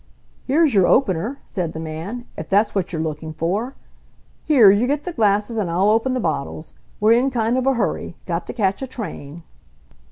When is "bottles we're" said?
6.19-7.13